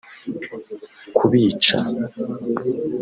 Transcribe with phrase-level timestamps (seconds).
[1.17, 1.77] kubica